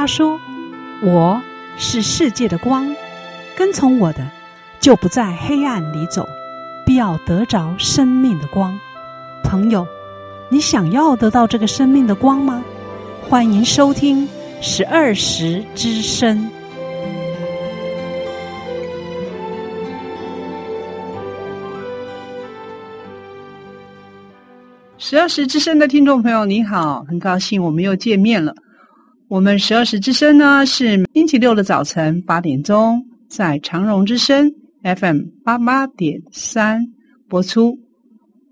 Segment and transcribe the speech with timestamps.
[0.00, 0.40] 他说
[1.04, 1.42] ：“我
[1.76, 2.96] 是世界的光，
[3.54, 4.26] 跟从我的，
[4.80, 6.26] 就不在黑暗里走，
[6.86, 8.74] 必要得着生命的光。”
[9.44, 9.86] 朋友，
[10.48, 12.64] 你想要得到这个生命的光吗？
[13.28, 14.26] 欢迎收听
[14.62, 16.48] 十二时之声。
[24.96, 28.54] 十二时之声的听众朋友，你好，很高兴我们又见面了。
[29.30, 36.84] 我们十二时之声呢，是星期六的早晨八点钟，在长荣之声 FM 八八点三
[37.28, 37.78] 播出。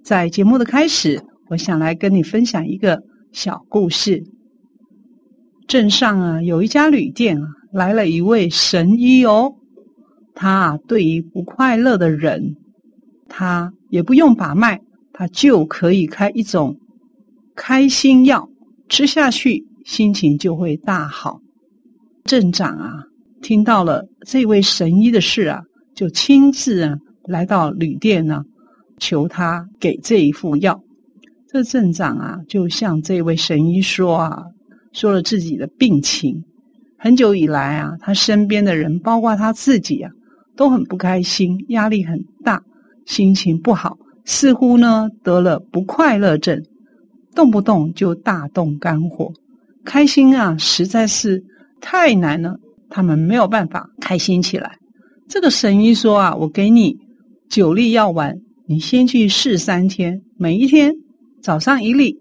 [0.05, 4.23] 在节目的开始，我想来跟你分享一个小故事。
[5.67, 9.53] 镇上啊，有一家旅店啊，来了一位神医哦。
[10.33, 12.55] 他啊，对于不快乐的人，
[13.29, 14.81] 他也不用把脉。
[15.13, 16.79] 他就可以开一种
[17.57, 18.49] 开心药，
[18.89, 21.41] 吃下去心情就会大好。
[22.25, 23.03] 镇长啊，
[23.41, 25.63] 听到了这位神医的事啊，
[25.95, 26.95] 就亲自啊
[27.25, 28.45] 来到旅店呢，
[28.99, 30.79] 求他给这一副药。
[31.49, 34.43] 这镇长啊，就向这位神医说啊，
[34.93, 36.45] 说了自己的病情。
[36.99, 40.11] 很久以来啊，他身边的人，包括他自己啊，
[40.55, 42.63] 都很不开心，压力很大，
[43.07, 43.97] 心情不好。
[44.27, 46.63] 似乎呢得了不快乐症，
[47.35, 49.33] 动不动就大动肝火，
[49.85, 51.43] 开心啊实在是
[51.81, 54.77] 太难了，他们没有办法开心起来。
[55.29, 56.97] 这个神医说啊，我给你
[57.49, 58.35] 九粒药丸，
[58.67, 60.95] 你先去试三天，每一天
[61.43, 62.17] 早上一粒，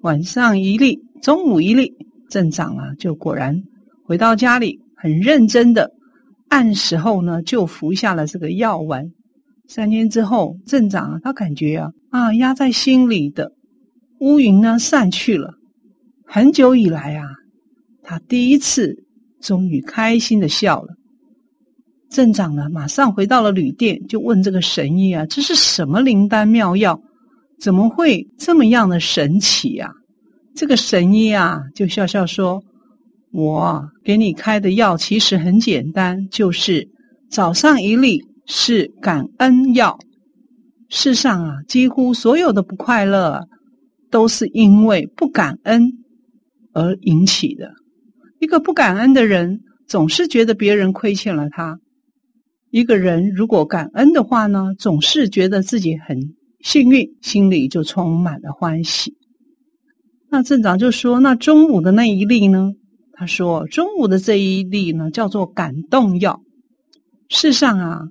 [0.00, 1.92] 晚上一粒，中午一粒。
[2.30, 3.58] 镇长啊，就果然
[4.04, 5.90] 回到家里，很认真的
[6.48, 9.02] 按时候呢就服下了这个药丸。
[9.66, 13.50] 三天之后，镇长啊，他感觉啊啊压在心里的
[14.20, 15.54] 乌云呢散去了。
[16.30, 17.24] 很久以来啊，
[18.02, 18.94] 他第一次
[19.40, 20.94] 终于开心的笑了。
[22.10, 27.00] 镇长呢，马上回到了旅店，就问这个神医啊：“这是什么灵丹妙药？
[27.58, 29.90] 怎么会这么样的神奇啊？”
[30.54, 32.62] 这个神医啊，就笑笑说
[33.32, 36.86] ：“我给你开的药其实很简单，就是
[37.30, 39.94] 早上一粒。”是感恩药。
[40.88, 43.46] 世上啊，几乎所有的不快乐，
[44.10, 45.86] 都是因为不感恩
[46.78, 47.72] 而引起的。
[48.38, 51.74] 一个不感恩的人，总是觉得别人亏欠了他；
[52.70, 56.16] 一个人如果感恩的话呢，总是觉得自己很
[56.60, 59.12] 幸运，心里就充满了欢喜。
[60.30, 62.72] 那镇长就说：“那中午的那一粒呢？”
[63.12, 66.40] 他说：“中午的这一粒呢，叫做感动药。
[67.28, 68.02] 世上啊。”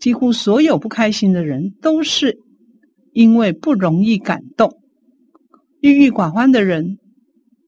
[0.00, 2.36] 几乎所有不开心的人，都是
[3.14, 4.70] 因为不容易感动。
[5.80, 6.98] 郁郁寡欢的人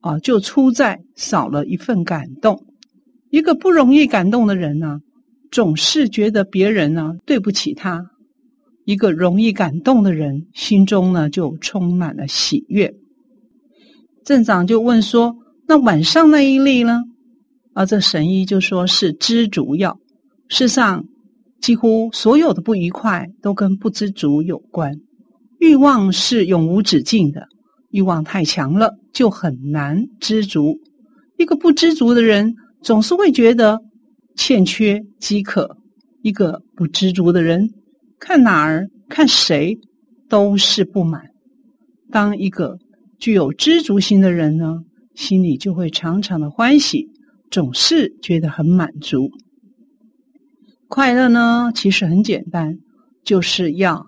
[0.07, 2.65] 啊，就出在少了一份感动。
[3.29, 4.99] 一个不容易感动的人呢，
[5.51, 8.03] 总是觉得别人呢对不起他。
[8.85, 12.93] 一个容易感动的人，心中呢就充满了喜悦。
[14.23, 15.35] 镇长就问说
[15.67, 17.03] ：“那晚上那一粒呢？”
[17.73, 19.99] 啊，这神医就说是知足药。
[20.47, 21.05] 世上。
[21.59, 24.93] 几乎所有的不愉快都跟不知足有关。
[25.59, 27.47] 欲望是永无止境的，
[27.89, 30.77] 欲望太强了就很难知足。
[31.37, 33.79] 一个不知足的人总是会觉得
[34.35, 35.65] 欠缺、饥渴；
[36.21, 37.69] 一个不知足的人
[38.19, 39.77] 看哪儿、看谁
[40.27, 41.21] 都是不满。
[42.11, 42.77] 当一个
[43.19, 44.83] 具有知足心的人呢，
[45.15, 47.07] 心里就会常常的欢喜，
[47.49, 49.29] 总是觉得很满足。
[50.87, 52.77] 快乐呢，其实很简单，
[53.23, 54.07] 就是要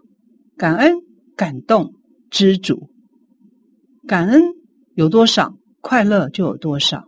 [0.57, 0.93] 感恩、
[1.35, 1.93] 感动、
[2.29, 2.89] 知足。
[4.09, 4.41] 感恩
[4.95, 6.99] 有多少，快乐就有多少；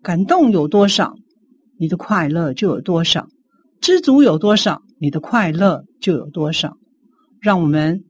[0.00, 1.12] 感动有多少，
[1.76, 3.26] 你的快乐就有多少；
[3.80, 6.78] 知足有多少，你的快乐就有多少。
[7.40, 8.04] 让我们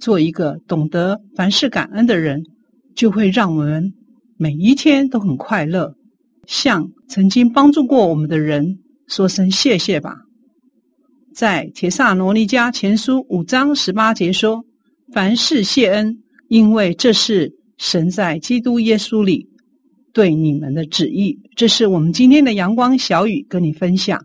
[0.00, 2.42] 做一个懂得凡事感恩的人，
[2.96, 3.94] 就会让我们
[4.36, 5.94] 每一天都很快乐。
[6.48, 8.80] 向曾经帮助过我们的人。
[9.06, 10.16] 说声谢谢吧。
[11.32, 14.64] 在《帖萨罗尼迦前书》五章十八节说
[15.14, 16.18] ：“凡事谢恩，
[16.54, 19.44] 因为这是神在基督耶稣里
[20.12, 24.24] 对你们的旨意。”这是我们今天的阳光小雨跟你分享。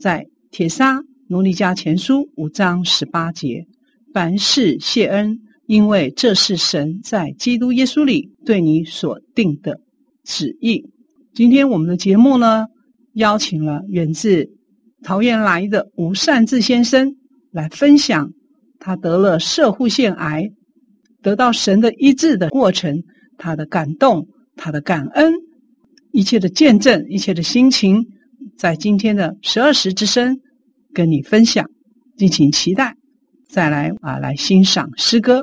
[0.00, 3.66] 在《铁砂奴隶家前书》五章十八节
[4.14, 9.78] ：“凡事谢恩，因为这是神在基督耶稣里对你所定的
[10.24, 10.82] 旨意。”
[11.36, 12.64] 今天我们的节目呢，
[13.12, 14.48] 邀请了远自
[15.02, 17.14] 桃园来的吴善志先生
[17.50, 18.32] 来分享
[18.78, 20.50] 他得了摄护腺癌，
[21.22, 23.02] 得到神的医治的过程，
[23.36, 24.26] 他的感动，
[24.56, 25.32] 他的感恩，
[26.12, 28.04] 一切的见证，一切的心情，
[28.56, 30.38] 在今天的十二时之声
[30.92, 31.68] 跟你分享，
[32.16, 32.94] 敬请期待。
[33.48, 35.42] 再来啊，来欣赏诗歌。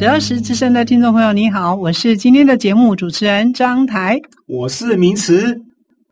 [0.00, 5.54] 十二时之声的听众朋友，你好，我是今天的节目主持人张台，我是明慈。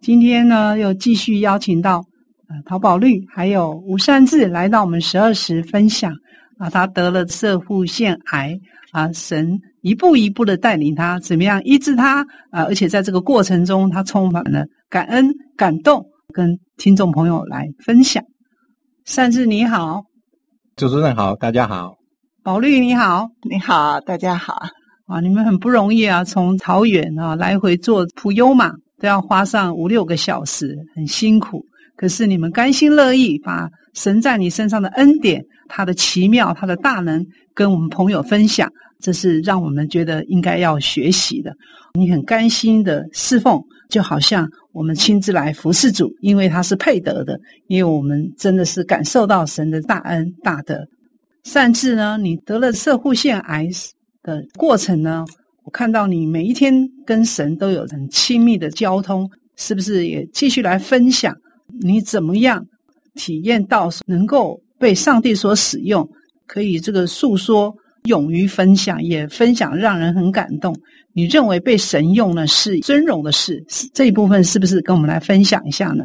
[0.02, 2.04] 今天呢，又继续邀请到
[2.50, 6.12] 呃陶宝绿还有吴善志来到我们十二时分享
[6.58, 8.54] 啊，他得了摄护腺癌
[8.92, 12.64] 啊，神一步一步的带领他，怎么样医治他啊？
[12.64, 15.26] 而且在这个过程中，他充满了感恩、
[15.56, 16.04] 感动，
[16.34, 18.22] 跟听众朋友来分享。
[19.06, 20.02] 善志你好，
[20.76, 21.97] 主持人好，大家好。
[22.44, 24.62] 宝绿你好，你好，大家好
[25.06, 25.20] 啊！
[25.20, 31.64] 你们很不容易啊，从桃园啊来回坐普悠嘛都要花上五六个小时，很辛苦。
[31.96, 41.52] 可是你们甘心乐意把神在你身上的恩典、他的奇妙、他的大能跟我们朋友分享，这是让我们觉得应该要学习的。
[41.94, 50.86] 你很甘心的侍奉，就好像我们亲自来服侍主，因为他是配得的，因为我们真的是感受到神的大恩大德。
[51.44, 53.68] 甚至呢，你得了摄护腺癌
[54.22, 55.24] 的过程呢，
[55.64, 56.74] 我看到你每一天
[57.06, 61.34] 跟神都有很亲密的交通，是不是也继续来分享
[61.80, 62.64] 你怎么样
[63.14, 66.06] 体验到能够被上帝所使用，
[66.46, 70.74] 可以这个诉说，勇于分享，也分享让人很感动。
[71.14, 76.04] 你认为被神用呢是尊荣的事，这一部分是不是跟我们来分享一下呢？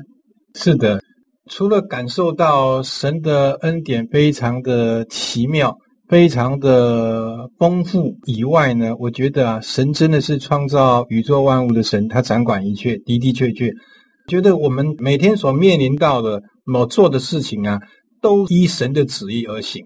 [0.55, 1.01] 是的。
[1.49, 13.69] 除了感受到神的恩典非常的奇妙、非常的丰富以外呢，我觉得啊，神真的是创造宇宙万物的神，他掌管一切，的的确确，
[14.27, 17.77] 觉得我们每天所面临到的某做的事情啊，
[18.21, 19.83] 都依神的旨意而行。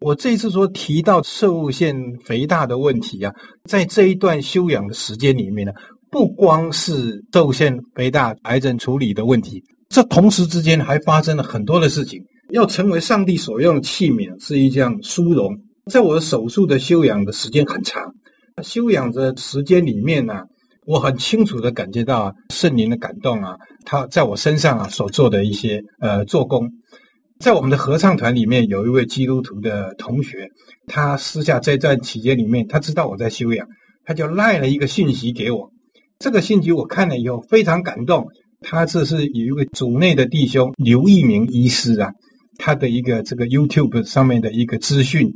[0.00, 1.94] 我这次说提到摄护腺
[2.24, 3.32] 肥大的问题啊，
[3.64, 5.72] 在这一段休养的时间里面呢，
[6.10, 9.62] 不光是摄护腺肥大癌症处理的问题。
[9.94, 12.20] 这同时之间还发生了很多的事情。
[12.50, 15.56] 要成为上帝所用的器皿，是一项殊荣。
[15.88, 18.02] 在我的手术的休养的时间很长，
[18.60, 20.40] 休养的时间里面呢、
[20.84, 26.68] 我很清楚地感觉到、圣灵的感动啊，他在我身上啊所做的一些呃做工。
[27.38, 30.48] 在我们的合唱团里面，有一位基督徒的同学，
[30.88, 33.64] 他私下在这段期间里面，他知道我在休养，
[34.04, 35.70] 他就赖了一个信息给我。
[36.18, 38.26] 这个信息我看了以后非常感动。
[38.66, 42.10] 他这是有一位主内的弟兄刘一明医师啊，
[42.58, 45.30] 他的一个这个 YouTube 上面的一个资讯，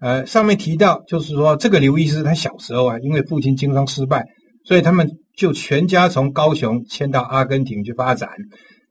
[0.00, 4.22] 呃，上面提到就是说，这个刘医师他小时候啊，因为父亲经商失败，
[4.64, 8.28] 所以他们就全家从高雄迁到阿根廷去发展。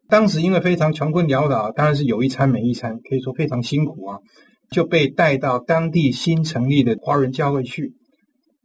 [0.09, 4.17] 当时因为非常穷困潦倒，当然是有一餐没一餐，可以说非常辛苦啊，
[4.71, 7.93] 就被带到当地新成立的华人教会去。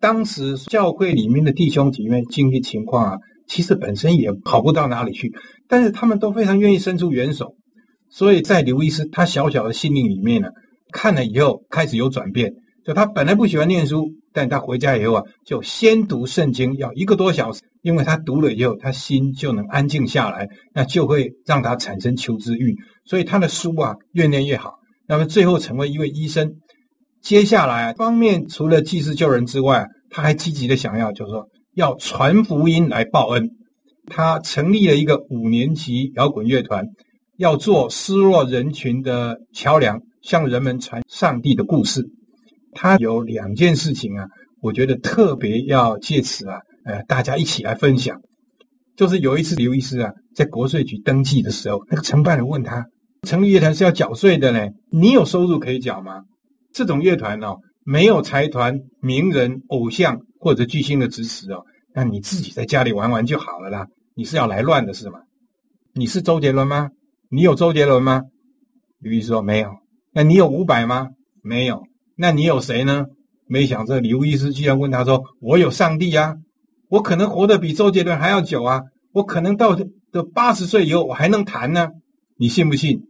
[0.00, 3.18] 当时教会里面的弟兄姐妹经济情况啊。
[3.48, 5.32] 其实本身也好不到哪里去，
[5.66, 7.56] 但是他们都非常愿意伸出援手，
[8.10, 10.48] 所以在刘医师他小小的心灵里面呢，
[10.92, 12.52] 看了以后开始有转变。
[12.84, 22.74] 就他本来不喜欢念书，但他回家以后啊，就先读圣经，要一个多小时，因为他读了以后，他心就能安静下来，那就会让他产生求知欲，
[23.04, 24.72] 所以他的书啊越念越好。
[25.06, 26.50] 那么最后成为一位医生。
[27.20, 31.46] 接下来啊，方面除了济世救人之外，他还积极的想要，就是说。
[31.78, 33.49] 要传福音来报恩，
[34.06, 36.85] 他成立了一个五年级摇滚乐团，
[37.37, 42.04] 要做失落人群的桥梁，向人们传上帝的故事。
[42.73, 44.26] 他有两件事情啊，
[44.61, 48.20] 我觉得特别要借此啊，呃，大家一起来分享。
[48.97, 52.85] 就是有一次刘医师啊，在国税局登记的时候，那个承办人问他，
[53.23, 56.23] 成立乐团是要缴税的呢，你有收入可以缴吗？
[56.73, 60.18] 这种乐团哦，没有财团、名人、偶像。
[60.38, 61.64] 或者巨星的支持哦，
[61.95, 63.87] 那你自己在家里玩玩就好了啦。
[64.14, 65.18] 你是要来乱的是吗？
[65.95, 66.90] 你是周杰伦吗？
[67.30, 68.23] 你有周杰伦吗？
[69.00, 69.71] 刘医师说没有。
[70.12, 71.09] 那你有伍佰吗？
[71.42, 71.83] 没有。
[72.16, 73.07] 那你有谁呢？
[73.47, 76.35] 没想这刘医师居然问他说：“我有上帝啊，
[76.88, 81.88] 我可能活得比周杰伦还要久啊，我可能到的八十岁以后我还能弹呢，
[82.37, 83.00] 你信不信？”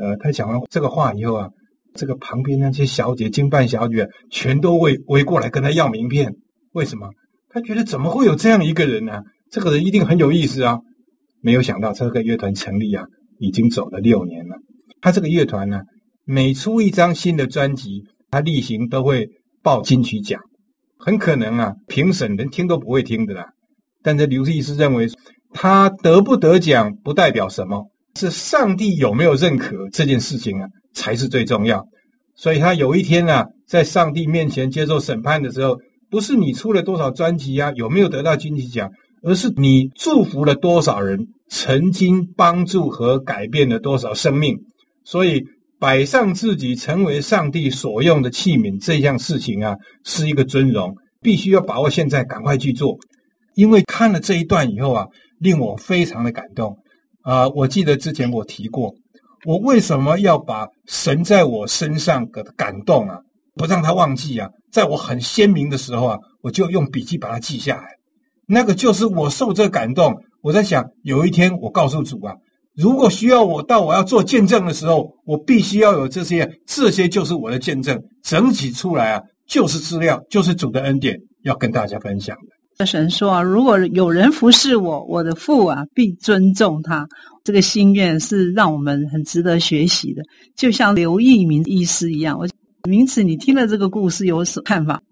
[0.00, 1.48] 呃，他讲完这个话以后啊。
[1.94, 6.34] 这个旁边那些小姐、经办小姐全都围围过来跟他要名片。
[6.72, 7.08] 为什么？
[7.48, 9.22] 他觉得怎么会有这样一个人呢？
[9.50, 10.78] 这个人一定很有意思啊！
[11.40, 13.04] 没有想到这个乐团成立啊，
[13.38, 14.56] 已经走了六年了。
[15.00, 15.82] 他这个乐团呢，
[16.24, 19.28] 每出一张新的专辑，他例行都会
[19.62, 20.40] 报金曲奖。
[20.98, 23.46] 很可能啊，评审连听都不会听的啦。
[24.02, 25.06] 但是刘医师认为，
[25.52, 30.66] 他得不得奖不代表什么，是上帝有没有认可这件事情啊。
[30.94, 31.84] 才是最重要，
[32.34, 35.76] 所以他有一天啊，在上帝面前接受审判的时候，
[36.08, 38.88] 不是你出了多少专辑啊，有没有得到金曲奖，
[39.22, 44.56] 而是你祝福了多少人，曾经帮助和改变了多少生命。
[45.04, 45.42] 所以
[45.78, 52.96] 摆上自己成为上帝所用的器皿这项事情啊，是一个尊荣，必须要把握现在，赶快去做。
[53.54, 55.06] 因为看了这一段以后啊，
[55.40, 56.76] 令我非常的感动
[57.22, 58.94] 啊，我记得之前我提过。
[59.44, 63.18] 我为什么要把神在我身上的感动啊，
[63.54, 64.48] 不让他忘记啊？
[64.72, 67.88] 在我很鲜明的时候啊，我就用笔记把它记下来。
[68.46, 70.14] 那个就是我受这感动。
[70.42, 72.34] 我在想，有一天我告诉主啊，
[72.74, 82.53] 如果需要我到我要做见证的时候，我必须要有这些，这些就是我的见证，整体出来啊，就是资料，就是主的恩典，要跟大家分享的。
[82.82, 87.06] 神说啊，如果有人服侍我，我的父啊必尊重他。
[87.44, 90.22] 这个心愿是让我们很值得学习的，
[90.56, 92.38] 就像刘义明医师一样。
[92.38, 92.48] 我
[92.88, 95.02] 名词，你听了这个故事有什么看法？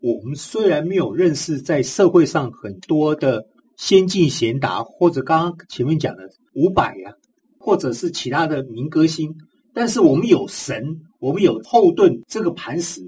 [0.00, 3.44] 我们虽然没有认识在社会上很多的
[3.76, 6.22] 先进贤达，或者刚刚前面讲的
[6.54, 7.12] 伍佰呀，
[7.58, 9.34] 或者是其他的民歌星，
[9.74, 10.82] 但是我们有神，
[11.18, 13.02] 我们有后盾这个磐石，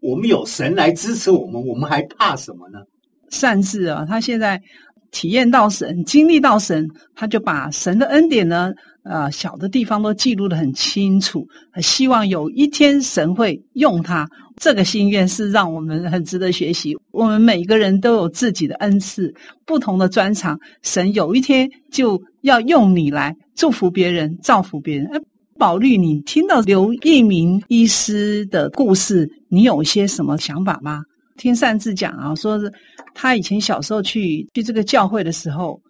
[0.00, 2.78] 我们有神来支持我们，我们还怕什么呢？
[3.30, 4.60] 善智啊，他现在
[5.10, 8.72] 体验到神，经历到神，他就把神的恩典呢，
[9.04, 11.46] 呃，小的地方都记录得很清楚。
[11.80, 16.96] 希望有一天神会用他，这个心愿是让我们很值得学习。
[17.12, 19.32] 我们每个人都有自己的恩赐，
[19.64, 25.08] 不同的专长，神有一天就要用你来祝福别人、造福别人。
[25.58, 31.02] 宝律，你听到刘一鸣医师的故事，你有些什么想法吗？
[31.36, 32.72] 听善智讲啊，说是
[33.14, 35.80] 他以前小时候去去这个教会的时候，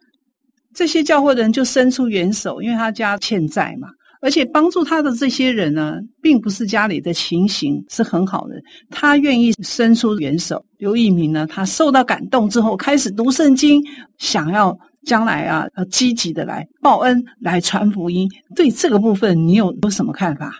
[0.75, 3.89] 这些教会的人就伸出援手，因为他家欠债嘛，
[4.21, 8.55] 而且帮助他的这些人呢，并不是家里的情形是很好的，
[8.91, 10.65] 他愿意伸出援手。
[10.79, 13.83] 刘一鸣呢，他受到感动之后，开始读圣经，
[14.19, 14.77] 想要
[15.07, 18.29] 将来啊，要，积极的来报恩，来传福音。
[18.55, 20.53] 对这个部分，你有有什么看法？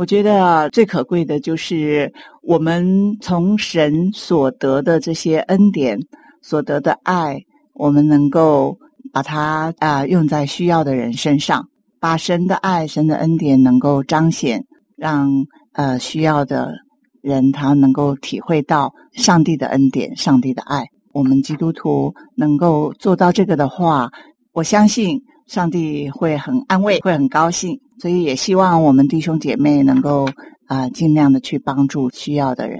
[0.00, 2.10] 我觉得最可贵的就是
[2.42, 5.98] 我们从神所得的这些恩典，
[6.40, 7.38] 所得的爱，
[7.74, 8.78] 我们能够
[9.12, 11.68] 把它啊、用在需要的人身上，
[12.00, 14.64] 把神的爱、神的恩典能够彰显，
[14.96, 15.28] 让
[15.74, 16.72] 呃需要的
[17.20, 20.82] 人他能够体会到上帝的恩典、上帝的爱。
[21.12, 24.10] 我们基督徒能够做到这个的话，
[24.52, 27.76] 我相信上帝会很安慰，会很高兴。
[27.98, 30.28] 所以也希望我们弟兄姐妹能够
[30.66, 32.78] 啊、尽量的去帮助需要的人。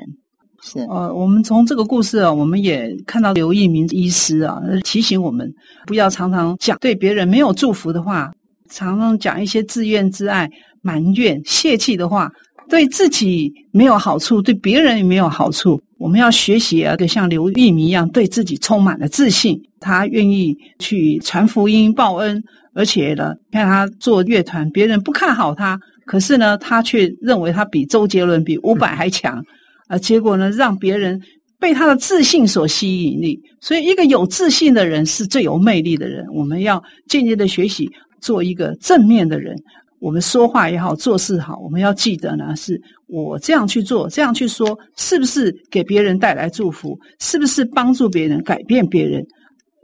[0.63, 5.53] 是，呃，我们从这个故事啊，我们也看到刘义民医师啊，提醒我们
[5.85, 8.31] 不要常常讲对别人没有祝福的话，
[8.71, 10.49] 常常讲一些自怨自艾、
[10.81, 12.31] 埋怨、泄气的话，
[12.69, 15.81] 对自己没有好处，对别人也没有好处。
[15.99, 22.43] 我们要学习啊，就像刘义民一样，对自己充满了自信，他愿意去传福音、报恩。
[22.75, 29.45] 而且呢，看他做乐团，别人不看好他，可是呢，他却认为他比周杰伦、比伍佰还强，
[29.89, 31.21] 啊，结果呢，让别人
[31.59, 33.41] 被他的自信所吸引力。
[33.61, 36.25] 所以，一个有自信的人是最有魅力的人。
[36.33, 39.57] 我们要渐渐的学习做一个正面的人。
[39.99, 46.99] 我们说话也好，做事好，我们要记得呢，是我这样去做，这样去说，是不是给别人带来祝福？
[47.19, 49.23] 是不是帮助别人、改变别人，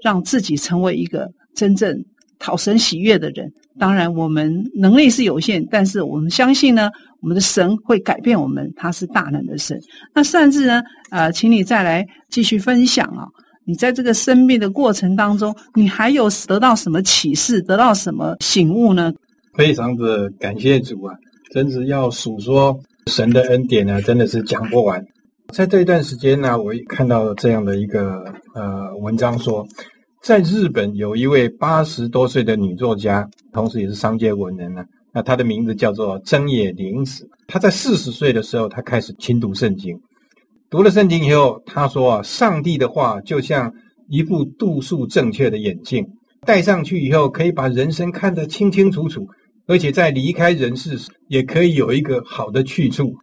[0.03, 1.95] 让自己成为一个真正。
[2.39, 9.81] 讨神喜悦的人，当然我们能力是有限，但是我们相信呢，我们的神会改变我们，他是大能的神。
[10.15, 13.27] 那善智呢，呃，请你再来继续分享啊，
[13.65, 19.13] 你在这个生命的过程当中，你还有得到什么启示，得到什么醒悟呢？
[19.55, 21.15] 非常的感谢主啊，
[21.53, 25.03] 真是要数说神的恩典呢，真的是讲不完。
[25.55, 29.67] 在这一段时间呢，我看到了这样的一个呃文章说。
[30.27, 34.85] 在日本有一位八十多岁的女作家，同时也是商界文人呢。
[35.15, 37.31] 那她的名字叫做真野玲子。
[37.47, 39.97] 她在四十岁的时候，她开始亲读圣经。
[40.69, 43.73] 读了圣经以后，她说啊，上帝的话就像
[44.09, 46.05] 一副度数正确的眼镜，
[46.45, 49.25] 戴上去以后可以把人生看得清清楚楚，
[49.69, 53.15] 而且在离开人世时也可以有一个好的去处。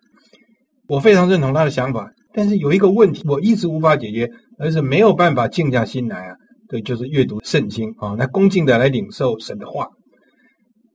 [0.88, 6.36] 我非常认同她的想法，但是有一个问题，我一直无法解决，而是没有办法静下心来啊。
[6.74, 9.88] 对，就是阅读圣经啊，那恭敬的来领受神的话。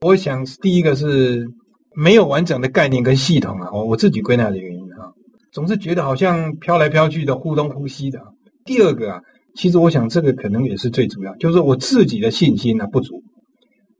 [0.00, 1.46] 我想第一个是
[1.94, 5.06] 没有完整的概念跟系统啊，我我自己归纳的原因啊，
[5.52, 8.18] 总是觉得好像飘来飘去的，忽东忽西的。
[8.64, 9.20] 第二个啊，
[9.54, 13.22] 其实我想这个可能也是最主要，就是我自己的信心呢不足，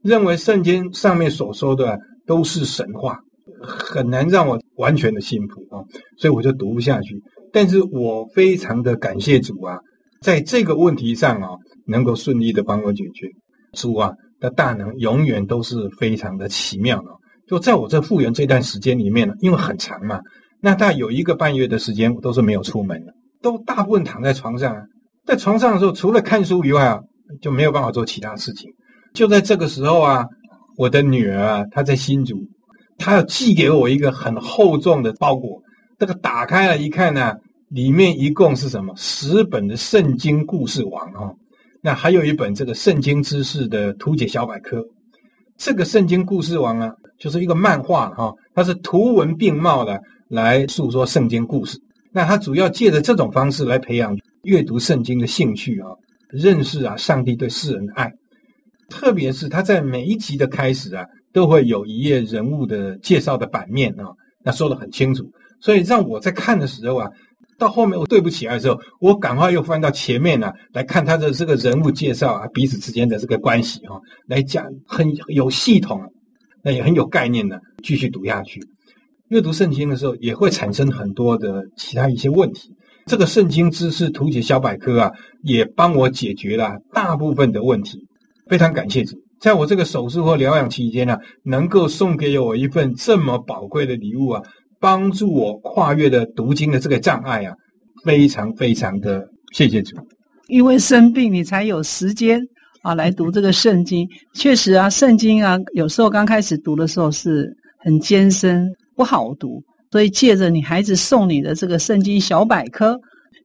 [0.03, 3.17] 认为圣经上面所说的都是神话，
[3.61, 5.79] 很难让我完全的信服啊，
[6.17, 7.15] 所以我就读不下去。
[7.53, 9.79] 但是我非常的感谢主啊。
[10.21, 11.47] 在这个问题上啊，
[11.89, 13.27] 能够顺利的帮我解决，
[13.73, 17.07] 主啊的大能永远都是非常的奇妙的。
[17.47, 20.21] 就在我这复原这段时间里面呢，因为很长嘛，
[20.61, 24.75] 那大概有一个半月的时间，我都是没有出门的，都大部分躺在床上。
[25.25, 26.99] 在床上的时候，除了看书以外啊，
[27.41, 28.69] 就没有办法做其他事情。
[29.13, 30.25] 就在这个时候啊，
[30.77, 32.35] 我的女儿啊，她在新竹，
[32.97, 35.59] 她要寄给我一个很厚重的包裹，
[35.97, 37.35] 这个打开了一看呢。
[37.69, 38.91] 里面一共是什么？
[38.97, 41.29] 十本的圣经故事网啊，
[41.81, 44.83] 那还有一本这个圣经知识的图解小百科。
[45.57, 51.77] 这个圣经故事网啊，就是一个漫画哈，它是图文并茂的来诉说圣经故事。
[52.11, 55.87] 那它主要借着这种方式来培养阅读圣经的兴趣啊，
[56.29, 58.11] 认识啊上帝对世人的爱。
[58.89, 64.11] 特别是它在每一集的开始啊，都会有一页人物的介绍的版面啊，
[64.43, 65.23] 那说得很清楚，
[65.61, 67.09] 所以让我在看的时候啊。
[67.59, 76.01] 到后面我对不起来的时候，我赶快又翻到前面啊，来看他的这个人物介绍啊，彼此之间的这个关系、啊，来讲很有系统，
[76.63, 78.59] 那也很有概念的，继续读下去。
[79.27, 82.69] 阅读圣经的时候，也会产生很多的其他一些问题。
[83.05, 85.11] 这个圣经知识图解小百科啊，
[85.43, 87.99] 也帮我解决了大部分的问题。
[88.47, 94.41] 非常感谢主，在我这个手术或疗养期间呢、能够送给我一份这么宝贵的礼物啊，
[94.79, 97.53] 帮助我跨越了读经的这个障碍啊，
[98.05, 99.95] 非常非常的谢谢主。
[100.47, 102.41] 因为生病，你才有时间
[102.81, 104.07] 啊来读这个圣经。
[104.33, 107.47] 确实啊，圣经啊，有时候刚开始读的时候是
[107.79, 109.61] 很艰深，不好读。
[109.91, 112.99] 所以借着你孩子送你的这个圣经小百科，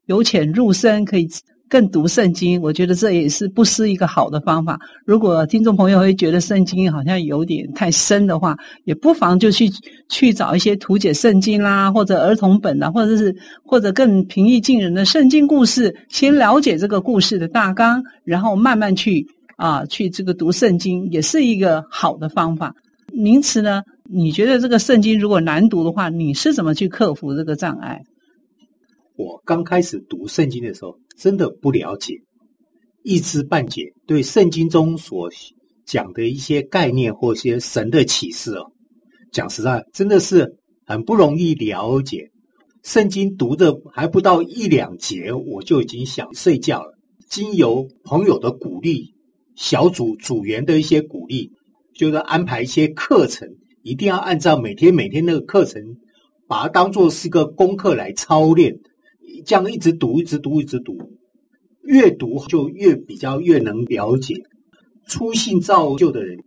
[0.07, 1.27] 由浅入深，可以
[1.75, 2.63] 更读圣经。
[2.63, 4.79] 我觉得这也是不失一个好的方法。
[5.05, 9.69] 如果听众朋友会觉得圣经好像有点太深的话，也不妨就去
[10.09, 13.35] 去找一些图解圣经啦，或者儿童本啦，或者是
[13.65, 22.73] 或者更平易近人的圣经故事，先了解这个故事的大纲，然后慢慢去啊去这个读圣经，也是一个好的方法。
[23.13, 23.83] 名词呢？
[24.09, 28.01] 你觉得这个圣经如果难读的话，你是怎么去克服这个障碍？
[29.17, 32.15] 我刚开始读圣经的时候，真的不了解，
[33.03, 35.31] 一知半解，对圣经中所
[35.87, 38.65] 讲的一些概念或一些神的启示哦，
[39.33, 40.51] 讲实在，真的是
[40.87, 42.31] 很不容易了解。
[42.83, 46.93] 圣经读的还不到一两节，我就已经想睡觉了。
[47.31, 49.13] 经由朋友的鼓励，
[49.57, 51.51] 小组组员的一些鼓励，
[51.95, 53.49] 就是安排一些课程。
[53.83, 55.83] 一定要按照每天每天那个课程，
[56.47, 58.75] 把它当做是个功课来操练，
[59.45, 60.97] 这样一直读，一直读，一直读，
[61.83, 64.35] 越读就越比较越能了解。
[65.07, 66.39] 初信造就的人，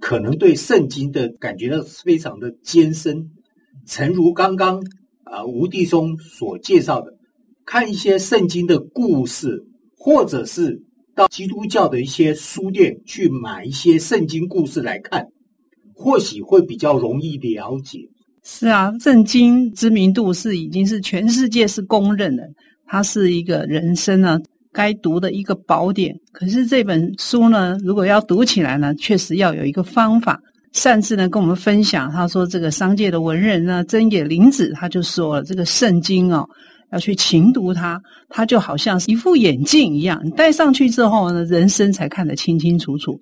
[0.00, 3.30] 可能对圣经的感觉到非常的艰深。
[3.86, 4.82] 诚如刚刚
[5.24, 7.12] 啊吴弟兄所介绍的，
[7.64, 9.62] 看一些圣经的故事，
[9.96, 10.82] 或者是
[11.14, 15.26] 到基督教的一些书店去买一些圣经故事来看。
[15.94, 18.08] 或许会比较容易了解。
[18.50, 22.42] 是啊，圣经知名度是已经是全世界是公认的，
[22.86, 24.40] 它是一个人生呢
[24.72, 26.16] 该读的一个宝典。
[26.32, 30.40] 可是这本书呢，如果要读起来呢，确实要有一个方法。
[30.72, 36.48] 上次呢跟我们分享，他说这个商界的文人呢，真野林子他就说了，这个圣经哦，
[36.90, 43.14] 要去勤读它，它就好像是一副眼镜一样，你戴上去之后呢，人生才看得清清楚楚。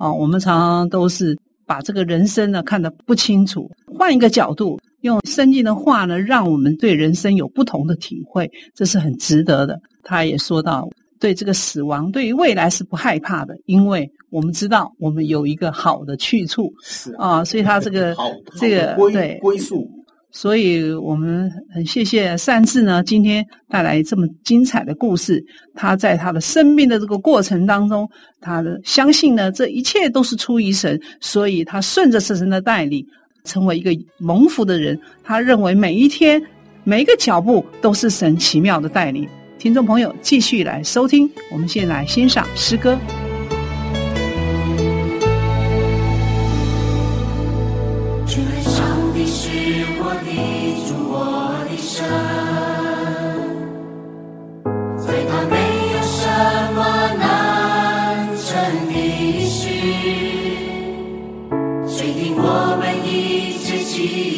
[0.00, 1.38] 哦，我们常常都是。
[1.72, 9.80] 把这个人生呢看得不清楚，换一个角度，用圣经的话呢，让我们对人生有不同的体会，这是很值得的。
[10.02, 10.86] 他也说到，
[11.18, 18.30] 对这个死亡，对于未来是不害怕的，因为我们知道我们有一个好的去处，是啊，啊，所以他这个好
[18.60, 19.88] 这个对归宿。
[20.34, 25.44] 所以我们很谢谢善智呢，今天带来这么精彩的故事。
[25.74, 28.08] 他在他的生命的这个过程当中，
[28.40, 33.06] 他的相信呢，这一切都是出于神，所以他顺着神的带领，
[33.44, 34.98] 成为一个蒙福的人。
[35.22, 36.42] 他认为每一天
[36.82, 39.28] 每一个脚步都是神奇妙的带领。
[39.58, 42.98] 听众朋友，继续来收听，我们先来欣赏诗歌。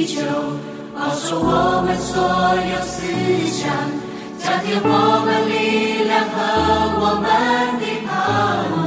[0.07, 0.21] 求，
[0.95, 2.13] 保守我们所
[2.71, 2.95] 有思
[3.47, 3.63] 想，
[4.39, 4.89] 加添我
[5.25, 5.53] 们力
[6.05, 6.35] 量和
[7.01, 7.27] 我们
[7.81, 8.09] 的盼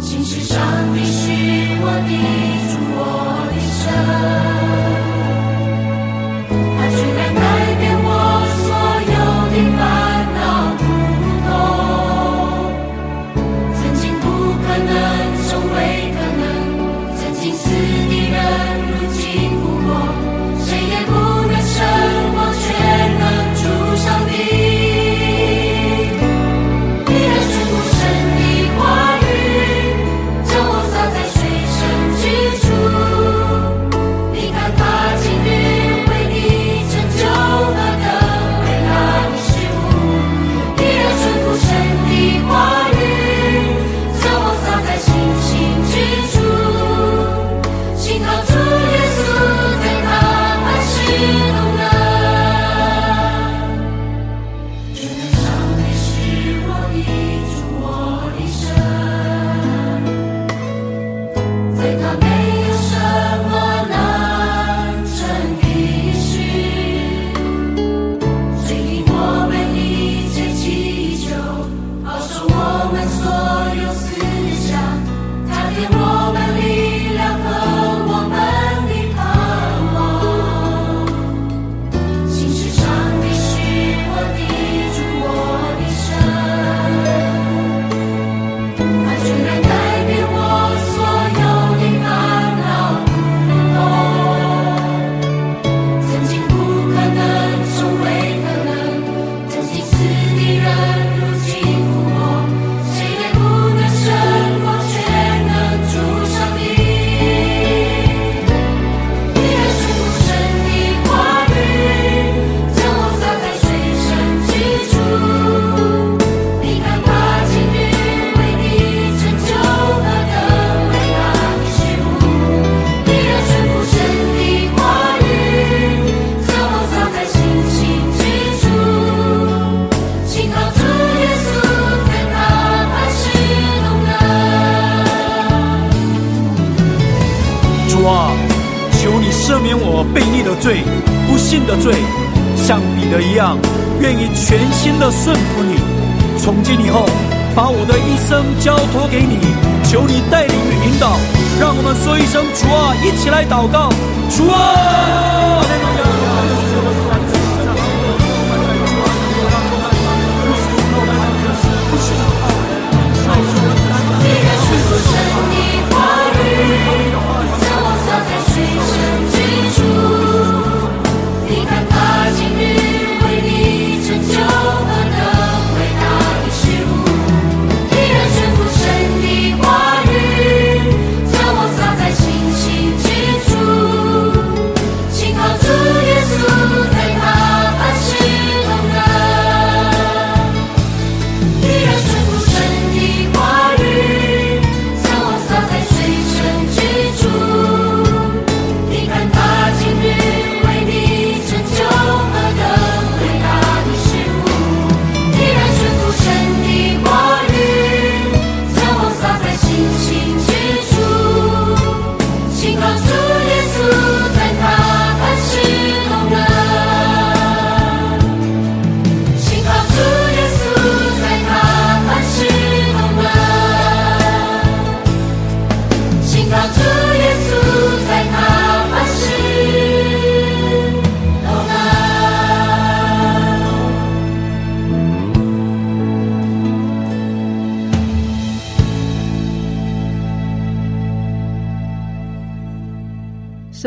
[0.00, 0.54] 心事上
[0.94, 1.22] 帝是
[1.82, 2.10] 我的
[2.70, 3.00] 主，我
[3.50, 3.82] 的神。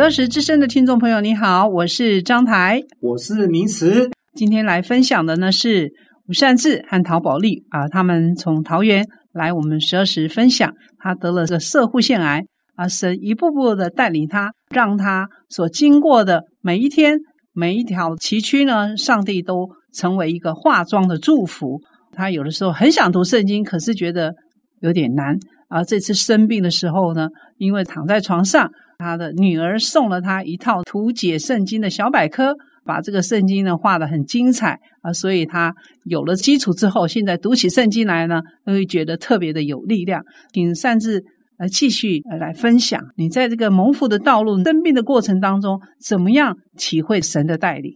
[0.08, 4.10] 二时之声的听众朋友，你好，我是张台，我是明慈。
[4.36, 5.91] 今天来分享的呢是
[6.30, 12.41] 吴善志和陶宝丽啊，他们从桃园来我们十二时分享，他得了个摄护腺癌
[12.76, 17.17] 啊，神一步步的带领他，让他所经过的每一天
[17.52, 21.82] 每一条崎岖呢，上帝都成为一个化妆的祝福。
[22.13, 24.34] 他有的时候很想读圣经，可是觉得
[24.80, 25.84] 有点难啊。
[25.84, 28.72] 这次生病的时候呢，因为躺在床上。
[28.98, 35.74] 他的女儿送了他一套图解圣经的小百科，把这个圣经呢画得很精彩啊，所以他
[36.06, 40.24] 有了基础之后，现在读起圣经来呢，都会觉得特别的有力量。
[40.52, 41.24] 请擅自
[41.60, 47.94] 呃继续来分享，你在这个蒙福的道路生病的过程当中，怎么样体会神的带领？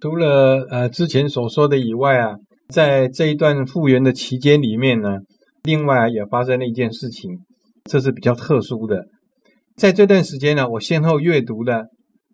[0.00, 2.36] 除了呃之前所说的以外啊，
[2.68, 5.18] 在这一段复原的期间里面呢，
[5.64, 7.40] 另外也发生了一件事情，
[7.90, 9.04] 这是比较特殊的。
[9.78, 11.84] 在这段时间呢，我先后阅读了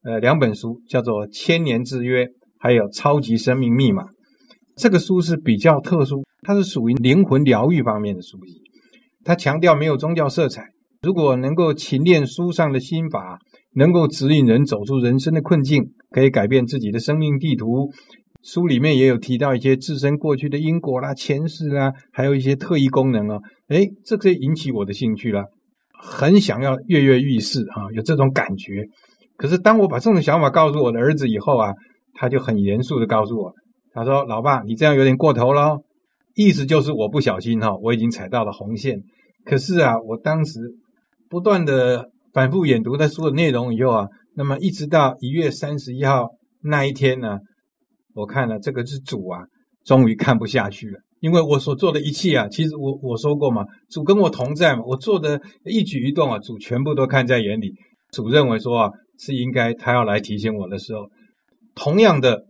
[0.03, 2.25] 呃两本书，叫做《千年之约》，
[2.59, 4.03] 还有《超级生命密码》。
[4.77, 8.63] 这个书是比较特殊，它是属于灵魂疗愈方面的书籍。
[9.25, 10.69] 它强调没有宗教色彩。
[11.03, 13.39] 如果能够勤练书上的心法，
[13.75, 17.93] 能够指引人走出人生的困境，可以改变自己的生命地图。
[18.43, 23.43] 书里面也有提到一些自身过去的因果啦、前世啦，还有一些特异功能哦。
[23.69, 25.45] 诶，这可以引起我的兴趣了。
[26.07, 28.85] 很想要跃跃欲试啊，有这种感觉。
[29.37, 31.73] 可是当我把这种想法告诉我的儿子以后啊，
[32.13, 33.55] 他就很严肃的告诉我，
[33.93, 35.79] 他说：“老爸，你这样有点过头了。”
[36.37, 39.01] 意思就是我不小心哈，我已经踩到了红线。
[39.45, 40.61] 可是啊，我当时
[41.29, 46.29] 不断的反复研读他书的内容以后啊，那么一直到一月三十一号
[46.61, 47.39] 那一天呢，
[48.15, 49.41] 我看了这个是主啊，
[49.85, 50.99] 终于看不下去了。
[51.25, 57.73] 因为我所做的一切啊，其实我我说过嘛，主跟我同在嘛，我做的一举一动啊，主全部都看在眼里。
[58.13, 61.09] 主认为说啊，是应该他要来提醒我的时候，
[61.75, 62.45] 同样的，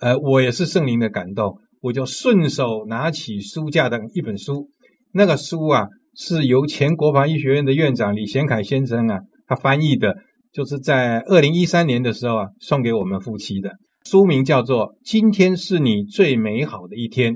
[0.00, 4.68] 呃，我也是圣灵的感动，我就顺手拿起书架的一本书，
[5.14, 10.14] 那个书啊，是由前国防医学院的院长李贤凯先生啊，他翻译的，
[10.52, 13.70] 就是在二零一三年的时候啊，送给我们夫妻的，
[14.04, 17.32] 书名叫做《今天是你最美好的一天》。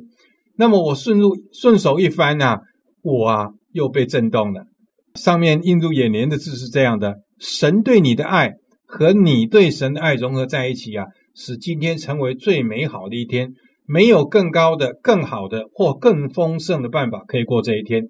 [0.56, 2.60] 那么我顺入顺手一翻啊，
[3.02, 4.66] 我啊又被震动了。
[5.14, 8.52] 上面映入眼帘的字是这样的：神对你的爱
[8.86, 13.52] 和你对神的爱融合在一起啊，使今天成为最美好的一天。
[13.84, 18.04] 没有更高的、更好的或更丰盛的办法可以过这一天。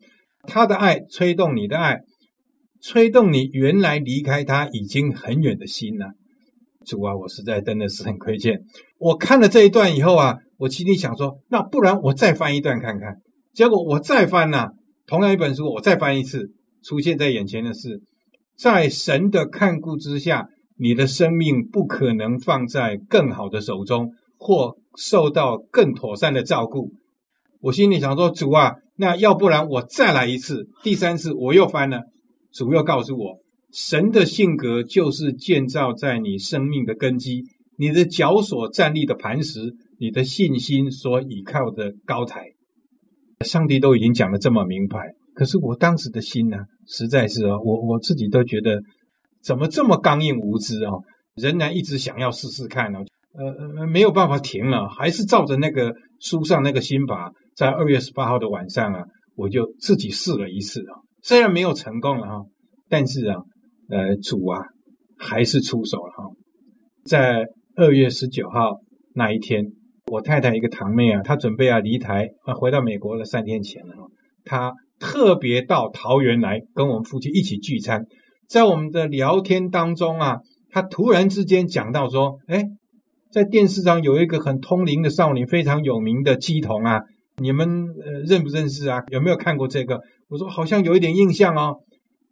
[0.46, 2.00] 他的爱吹动你的爱，
[2.81, 6.12] 吹动你原来离开他已经很远的心了。
[6.85, 8.61] 主啊，我实在真的是很亏欠。
[8.98, 10.38] 我看了这一段以后啊。
[10.62, 13.16] 我心里想说，那不然我再翻一段看看。
[13.53, 14.68] 结果我再翻呐、啊，
[15.09, 16.53] 同样一本书，我再翻一次，
[16.85, 18.01] 出现在眼前的是，
[18.57, 20.46] 在神的看顾之下，
[20.77, 26.92] 你的生命不可能放在更好的手中，或受到更妥善的照顾。
[27.61, 32.03] 我心里想说，主啊，那要不然我再来一次，第三次我又翻了，
[32.53, 33.40] 主又告诉我，
[33.72, 37.42] 神的性格就是建造在你生命的根基，
[37.77, 42.42] 你的脚所站立的磐石，你的信心所倚靠的高台。
[43.44, 44.98] 上帝都已经讲得这么明白，
[45.32, 46.56] 可是我当时的心呢，
[46.88, 48.80] 实在是啊，我我自己都觉得
[49.44, 50.90] 怎么这么刚硬无知啊，
[51.36, 52.98] 仍然一直想要试试看呢，
[53.34, 59.04] 呃呃，没有办法停了，还是照着那个书上那个心法，在二月十八号的晚上啊，
[59.36, 62.44] 我就自己试了一次啊，虽然没有成功了哈，
[62.88, 63.36] 但是啊，
[63.88, 64.58] 呃，主啊，
[65.16, 66.24] 还是出手了哈，
[67.04, 68.80] 在二月十九号
[69.14, 69.64] 那一天。
[70.12, 73.94] 我太太一个堂妹啊，她准备要离台啊，回到美国了三天前了。
[74.44, 78.05] 她特别到桃园来跟我们夫妻一起聚餐，
[78.46, 80.37] 在我们的聊天当中啊，
[80.68, 82.62] 她突然之间讲到说：“哎，
[83.31, 87.01] 在电视上有一个很通灵的少女，非常有名的乩童啊，
[87.38, 88.98] 你们呃认不认识啊？
[89.09, 89.98] 有没有看过这个？”
[90.29, 91.77] 我说：“好像有一点印象哦。”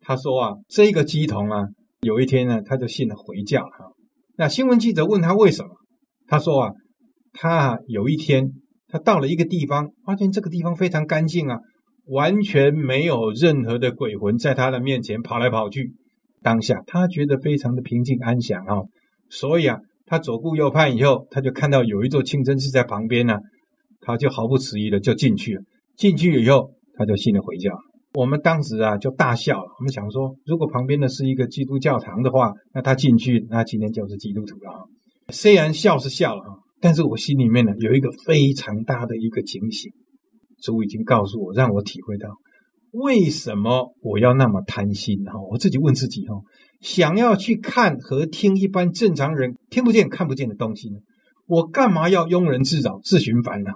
[0.02, 1.64] 她说：“啊，这个乩童啊，
[2.02, 3.86] 有一天呢，他就信了回教哈。
[4.36, 5.70] 那新闻记者问他为什么，
[6.26, 6.72] 他说啊。
[7.32, 8.52] 他有一天，
[8.88, 11.58] 他到了一个地方，发现这个地方非常干净啊，
[12.06, 15.94] 完全没有任何的鬼魂在他的面前跑来跑去。
[16.42, 18.82] 当下他觉得非常的平静安详啊，
[19.28, 23.38] 所以啊，他左顾右盼以后，他就看到有一座清真寺在旁边呢，
[24.00, 25.62] 他就毫不迟疑的就进去了。
[25.96, 27.70] 进去以后，他就信了回教。
[28.14, 34.80] 我们当时啊就大笑了，我们想说，如果旁边的是一个基督教堂的话，那他进去，那今天就是基督徒了啊。
[35.28, 36.56] 虽然笑是笑了啊。
[36.80, 39.92] 但是我心里面呢，有一个非常大的一个警醒，
[40.62, 42.28] 主已经告诉我，让我体会到
[42.92, 45.40] 为什么我要那么贪心哈。
[45.50, 46.36] 我自己问自己哈，
[46.80, 50.96] 想要去看和听一般正常人听不见、看不见的东西呢？
[51.46, 53.72] 我干嘛要庸人自扰、自寻烦恼？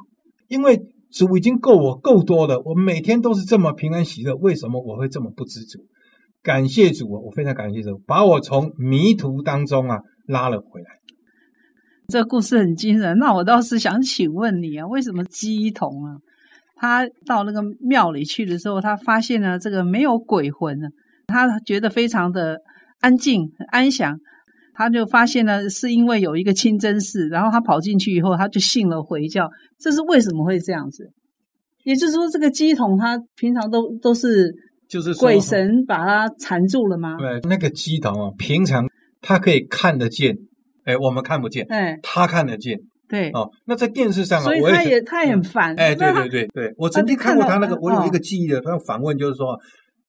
[0.49, 5.81] 因为主已经够我够多了，我每天都是这么平安喜乐，为什么我会这么不知足？
[6.43, 11.04] 感谢主啊，我非常感谢主，把我从迷途当中啊拉了回来。
[12.09, 16.17] 这个故事很惊人，那我倒是想请问你啊，为什么鸡童啊，
[16.77, 20.89] 他到那个庙里去的时候，他发现了这个没有鬼魂呢，
[21.27, 22.59] 他觉得非常的
[23.01, 24.19] 安静安详，
[24.75, 31.11] 他就发现呢，是因为有一个清真寺，然后他跑进去以后，他就信了回教，这是为什么会这样子？
[31.85, 34.55] 也就是说，这个鸡童他平常都都是
[34.89, 37.17] 就是鬼神把他缠住了吗？
[37.19, 38.87] 对，那个鸡童啊，平常
[39.23, 40.37] 他可以看得见。
[40.85, 49.59] 哎，我们看不见，哎，他看得见，对，哦，那在电视上啊，所以他也他也很烦，哎，对对对对，我曾经看过他那个，我有一个记忆的，他访问就是说，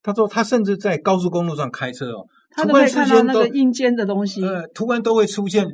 [0.04, 5.66] 他说他甚至在高速公路上开车哦，他都会看到那个阴间的东西，呃，突然都会出现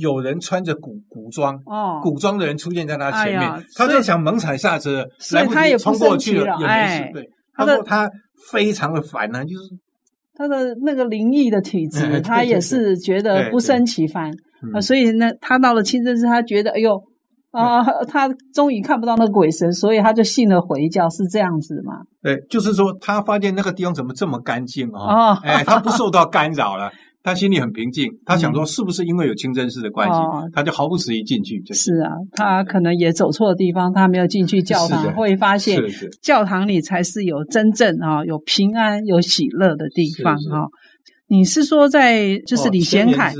[0.00, 8.10] 有人穿着古古装，哦，古装的人出现在他前面，他就想猛踩刹车，所以他也冲过去了，也没事，对，他说他
[8.50, 9.70] 非常的烦呢，就是
[10.34, 14.32] 他的那个灵异的体质， 他也是觉得不胜其烦。
[14.72, 17.00] 啊，所以呢，他到了清真寺，他觉得，哎呦，
[17.50, 21.94] 啊，他终于看不到那鬼神，所以他就信了回教，是这样子吗？
[22.22, 25.32] 对，就是说他发现那个地方怎么这么干净啊？
[25.32, 26.90] 哦，哎，他不受到干扰了，
[27.22, 28.10] 他心里很平静。
[28.26, 31.62] 他想说，是不是因为有清真寺的关系，嗯、他就毫不迟疑进去？
[31.72, 35.80] 是啊，他可能也走错地方，他没有进去教堂，会发现
[36.20, 40.66] 教堂里才是有真正啊有平安、有喜乐的地方啊。
[41.30, 43.34] 你是说在就是李贤凯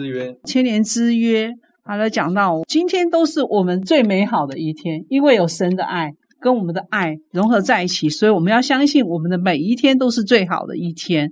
[0.44, 1.50] 千年之约，
[1.84, 11.30] 他来讲到今天都是我们最美好的一天，因为有神的爱跟我们的爱融合在一起，所以我们要相信我们的每一天都是最好的一天。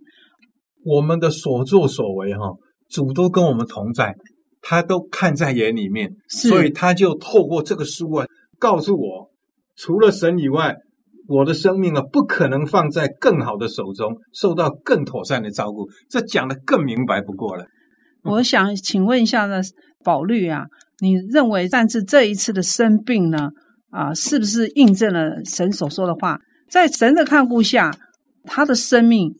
[0.82, 2.54] 我们的所作所为，哈，
[2.88, 4.14] 主都跟我们同在，
[4.62, 8.26] 他都看在眼里面，所以他就透过这个书啊，
[8.58, 9.30] 告诉我，
[9.76, 10.74] 除了神以外。
[11.28, 15.88] 我的生命啊，不可能放在更好的手中，受到更妥善的照顾。
[16.08, 17.66] 这讲得更明白不过了。
[18.22, 19.60] 我想请问一下呢，
[20.04, 20.64] 宝律啊，
[21.00, 23.50] 你认为但是这一次的生病呢，
[23.90, 26.38] 啊，是不是印证了神所说的话？
[26.68, 27.90] 在神的看顾下，
[28.44, 29.32] 他的生命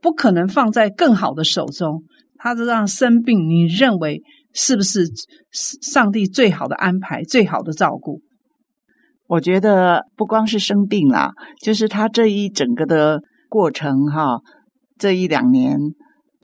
[0.00, 2.02] 不可能放在更好的手中。
[2.36, 5.06] 他这样生病，你认为是不是
[5.52, 8.20] 上帝最好的安排、最好的照顾？
[9.34, 14.38] 我觉得不光是生病啦，就是他这一整个的过程哈，
[14.96, 15.76] 这一两年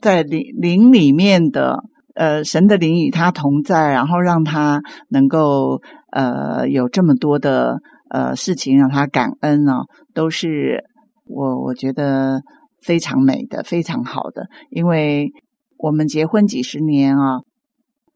[0.01, 1.85] 在灵灵里面的
[2.15, 5.81] 呃神的灵与他同在，然后让他能够
[6.11, 7.77] 呃有这么多的
[8.09, 10.83] 呃事情让他感恩啊，都是
[11.23, 12.41] 我我觉得
[12.81, 15.31] 非常美的，非常好的，因为
[15.77, 17.39] 我们结婚几十年啊，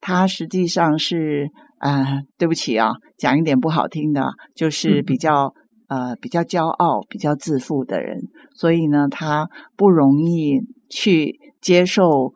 [0.02, 1.48] 他实际上是。
[1.86, 5.54] 啊、呃，对不起啊，讲一点不好听的，就是比较、
[5.88, 8.18] 嗯、呃比较骄傲、比较自负的人，
[8.56, 12.34] 所以呢，他不容易去接受，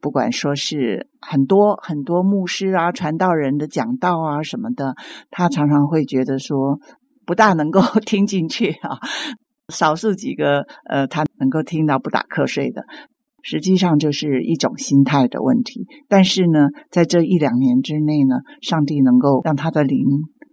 [0.00, 4.94] 不管说是很多很多牧师啊、传道人的讲道啊什么的，
[5.32, 6.78] 他常常会觉得说
[7.26, 8.98] 不大能够 听进去啊。
[9.68, 12.84] 少数几个呃，他能够听到不打瞌睡的，
[13.42, 15.86] 实际上就是一种心态的问题。
[16.08, 20.06] 但是呢，在这一两年之内呢，上帝能够让他的灵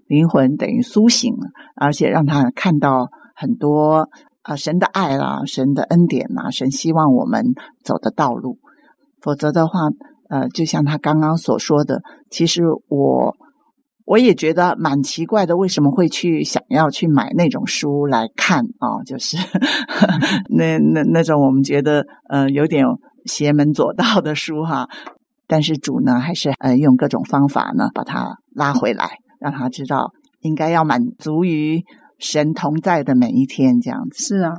[0.08, 4.10] 灵魂等于苏醒了，而且让他看到很多
[4.42, 8.58] 啊、神的爱啦、神的恩典啦、神希望我们走的道路。
[9.22, 9.90] 否则的话，
[10.30, 13.36] 呃，就像他刚刚所说的，其实我。
[14.10, 19.04] 我也觉得蛮奇怪的，为什么会去想要去买那种书来看啊、哦？
[19.06, 19.38] 就是
[20.50, 22.84] 那那那种我们觉得呃有点
[23.26, 24.90] 邪门左道的书哈。
[25.46, 31.84] 但是主呢，还是呃用各种方法呢把他拉回来，让他知道应该要满足于
[32.18, 34.24] 神同在的每一天这样子。
[34.24, 34.54] 是啊，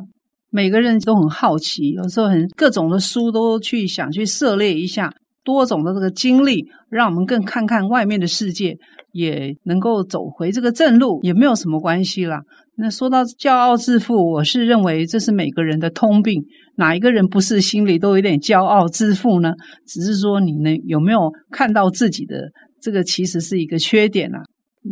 [0.50, 8.76] 每个人都很好奇，有时候很各种的书都去想去涉猎一下，多种的这个经历，让我们更看看外面的世界。
[9.12, 12.40] 也能够走回这个正路，也没有什么关系啦。
[12.76, 16.42] 那说到骄傲自负，我是认为这是每个人的通病。
[16.76, 19.52] 哪一个人不是心里都有点骄傲自负呢？
[19.86, 22.50] 只是说你呢有没有看到自己的
[22.80, 24.38] 这个其实是一个缺点啊？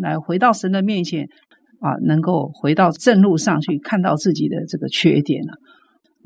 [0.02, 1.22] 来回到神的面前
[1.80, 5.54] 啊，能够回到正路上去看到自己的这个缺点啊。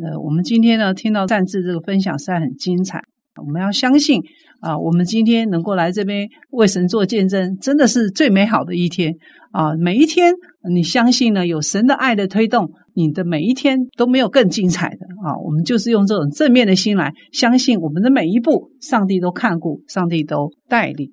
[0.04, 3.00] 呃，我们今天呢听到善志这个分享实在很精彩。
[3.40, 4.20] 我们要相信
[4.62, 9.12] 啊，我们今天能够来这边为神做见证，真的是最美好的一天
[9.50, 9.74] 啊！
[9.74, 10.32] 每一天，
[10.72, 15.34] 你相信呢，有神的爱的推动，你的每一天都没有更精彩的啊！
[15.44, 21.10] 我们就是用这种正面的心来相信，我们的每一步，上帝都看顾，上帝都带领。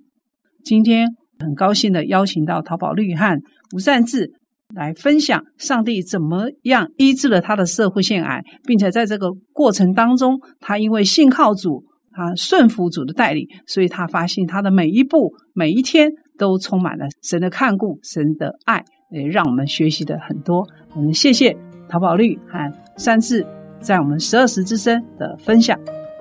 [0.63, 1.07] 今天
[1.39, 3.41] 很高兴的邀请到陶宝绿和
[3.75, 4.31] 吴善志
[4.75, 11.83] 来分享上帝怎么样医治了他的社会腺癌，并且在这个过程当中，他因为信靠主。
[12.11, 20.67] 他顺服主的带领，所以他发现他的每一步、每一天都充满了神的看顾、神的爱，也让我们学习的很多。
[20.95, 21.55] 我们谢谢
[21.87, 23.45] 陶宝绿和三志
[23.79, 25.79] 在我们十二时之声的分享，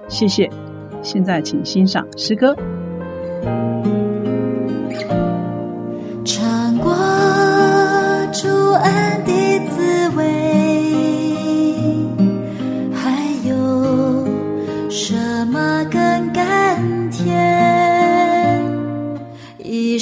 [0.09, 0.49] 谢谢。
[1.03, 2.78] 现在请欣赏诗歌。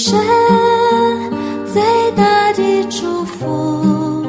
[0.07, 0.21] 一生
[1.73, 1.83] 最
[2.13, 4.25] 大的祝福，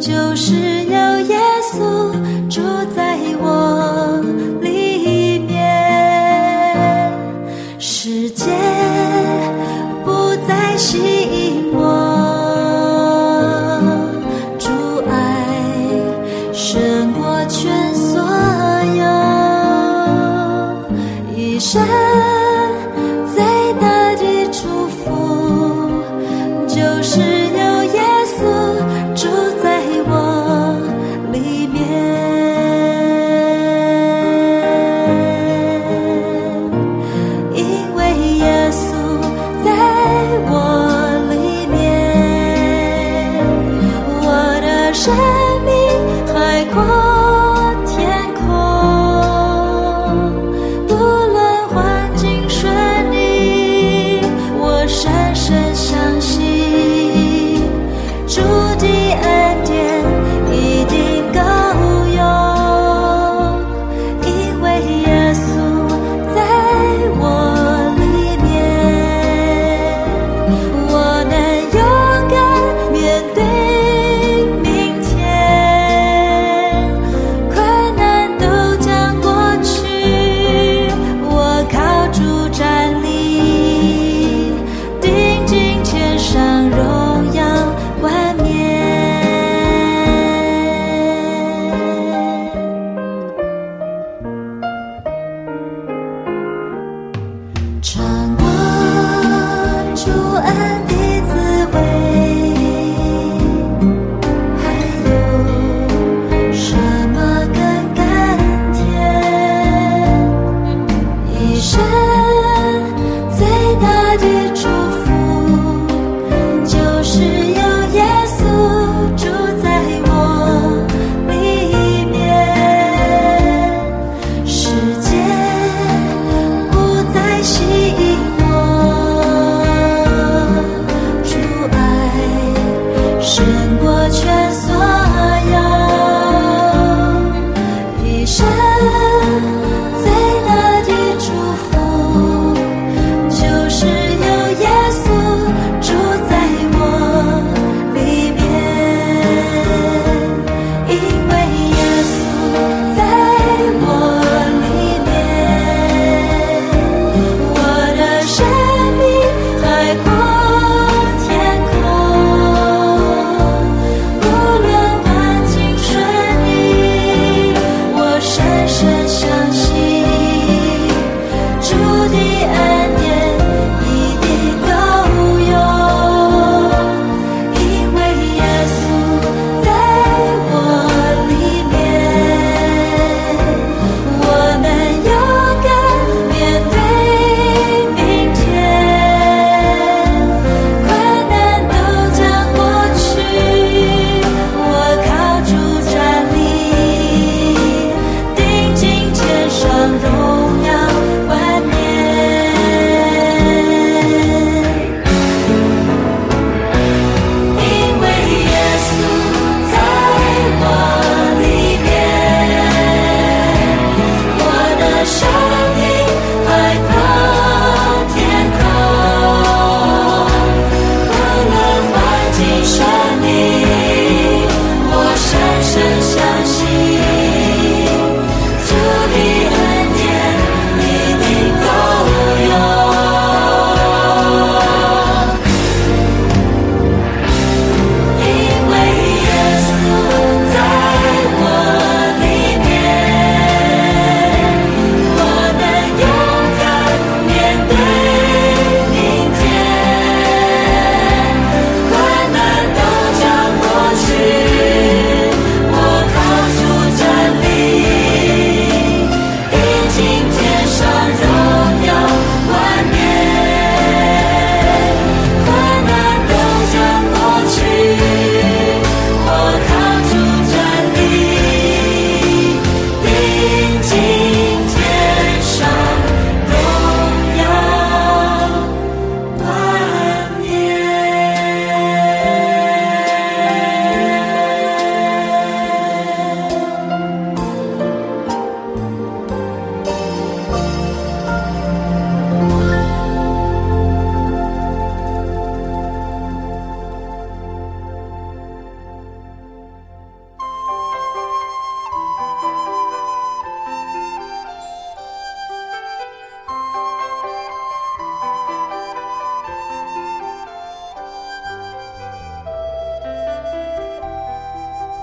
[0.00, 0.73] 就是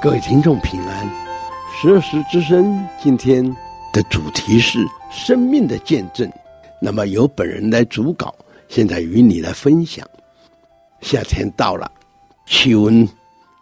[0.01, 1.07] 各位听众平安，
[1.71, 3.45] 十二时之声今天
[3.93, 6.27] 的主题是生命的见证。
[6.81, 8.33] 那么由本人来主稿，
[8.67, 10.03] 现在与你来分享。
[11.01, 11.91] 夏天到了，
[12.47, 13.07] 气温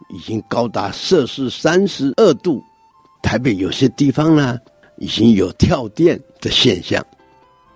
[0.08, 2.64] 已经高达摄氏三十二度，
[3.22, 4.58] 台北有些地方呢
[4.96, 7.04] 已经有跳电的现象，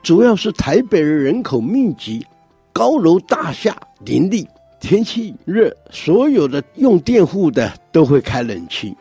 [0.02, 2.26] 主要是台北的人口密集，
[2.72, 4.48] 高楼大厦林立。
[4.84, 8.94] 天气热，所有的用电户的都会开冷气，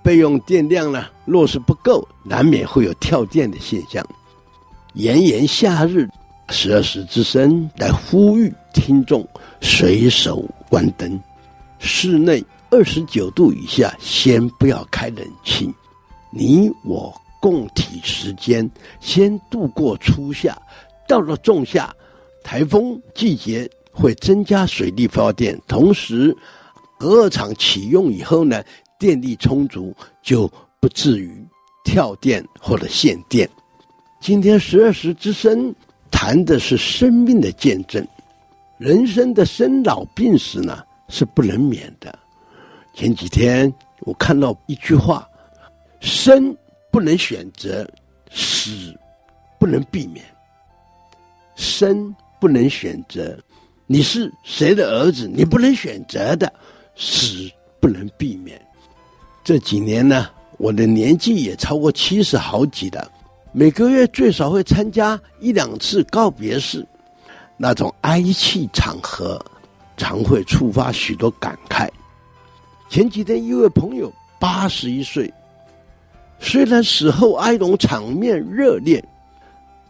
[0.00, 4.06] 备用电量呢，若是不够，难免会有跳电的现象。
[4.92, 6.08] 炎炎夏日，
[6.50, 9.26] 十二时之声来呼吁听众
[9.60, 11.20] 随手关灯，
[11.80, 15.68] 室内二十九度以下先不要开冷气。
[16.30, 18.70] 你我共体时间，
[19.00, 20.56] 先度过初夏，
[21.08, 21.92] 到了仲夏，
[22.44, 23.68] 台风季节。
[23.94, 26.36] 会增加水力发电，同时
[26.98, 28.62] 核二厂启用以后呢，
[28.98, 31.46] 电力充足，就不至于
[31.84, 33.48] 跳电或者限电。
[34.20, 35.72] 今天十二时之声
[36.10, 38.06] 谈的是生命的见证，
[38.78, 42.18] 人生的生老病死呢是不能免的。
[42.94, 45.28] 前几天我看到一句话：
[46.00, 46.56] 生
[46.90, 47.88] 不能选择，
[48.30, 48.92] 死
[49.58, 50.24] 不能避免。
[51.54, 53.38] 生不能选择。
[53.86, 55.28] 你是谁的儿子？
[55.28, 56.50] 你不能选择的，
[56.96, 58.60] 死不能避免。
[59.44, 60.26] 这几年呢，
[60.56, 63.10] 我的年纪也超过七十好几了，
[63.52, 66.84] 每个月最少会参加一两次告别式，
[67.58, 69.38] 那种哀戚场合，
[69.98, 71.86] 常会触发许多感慨。
[72.88, 75.30] 前几天一位朋友八十一岁，
[76.38, 79.04] 虽然死后哀荣场面热烈，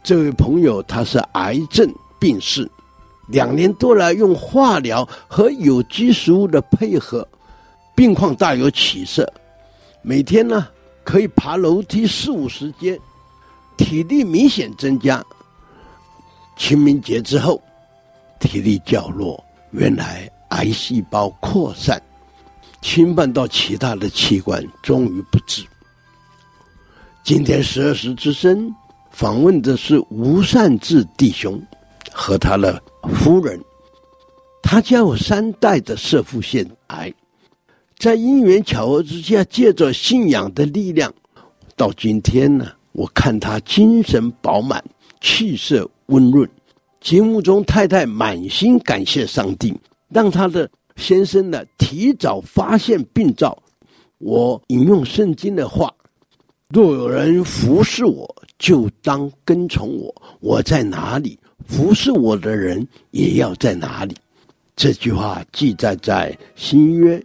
[0.03, 1.89] 这位朋友他是癌症
[2.19, 2.69] 病逝。
[3.29, 7.27] 两年多来，用化疗和有机食物的配合，
[7.95, 9.31] 病况大有起色。
[10.03, 10.69] 每天呢，
[11.03, 13.01] 可以爬楼梯四五十阶，
[13.77, 15.25] 体力明显增加。
[16.57, 17.61] 清明节之后，
[18.39, 22.01] 体力较弱，原来癌细胞扩散，
[22.83, 25.65] 侵犯到其他的器官，终于不治。
[27.23, 28.71] 今天十二时之声
[29.11, 31.59] 访问的是吴善志弟兄
[32.15, 32.81] 和他的。
[33.17, 33.61] 夫人，
[34.63, 37.13] 他家有三代的摄护腺癌，
[37.99, 41.13] 在因缘巧合之下，借着信仰的力量，
[41.77, 44.83] 到今天呢，我看他精神饱满，
[45.21, 46.49] 气色温润。
[47.01, 53.63] 节目中，太太满心感谢上帝，让他的先生呢提早发现病灶。
[54.17, 55.93] 我引用圣经的话
[56.73, 60.15] ：“若有人服侍我，就当跟从我。
[60.41, 64.15] 我在哪里？”服侍我的人也要在哪里？
[64.77, 67.23] 这句话记载在新约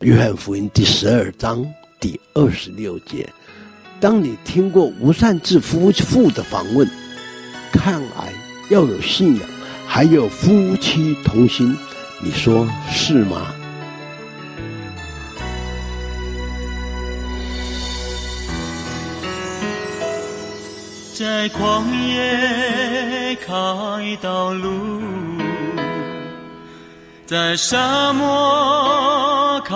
[0.00, 1.66] 约翰福音第十二章
[2.00, 3.28] 第二十六节。
[4.00, 6.88] 当你听过吴善志夫妇的访问，
[7.72, 8.32] 抗癌
[8.70, 9.48] 要有信仰，
[9.86, 11.76] 还有夫妻同心，
[12.22, 13.54] 你说是吗？
[21.12, 22.99] 在旷野
[23.36, 25.02] 开道路，
[27.26, 29.74] 在沙漠开